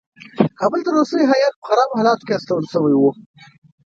[0.59, 3.09] کابل ته روسي هیات په خرابو حالاتو کې استول شوی وو.